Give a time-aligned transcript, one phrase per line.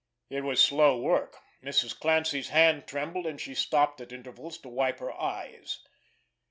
[0.31, 1.37] It was slow work.
[1.63, 1.95] Mrs.
[1.95, 5.83] Clancy's hand trembled, and she stopped at intervals to wipe her eyes.